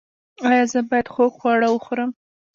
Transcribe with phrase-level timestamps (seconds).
[0.49, 2.11] ایا زه باید خوږ خواړه وخورم؟